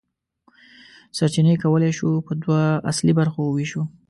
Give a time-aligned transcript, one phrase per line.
[1.17, 2.61] سرچینې کولی شو په دوه
[2.91, 3.83] اصلي برخو وویشو.